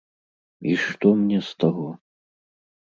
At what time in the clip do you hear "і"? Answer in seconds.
0.71-0.73